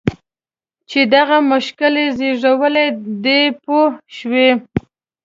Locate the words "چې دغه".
0.89-1.37